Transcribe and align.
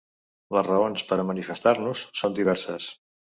Les 0.55 0.63
raons 0.67 1.03
per 1.09 1.19
a 1.23 1.25
manifestar-nos 1.31 2.03
són 2.23 2.39
diverses. 2.41 2.89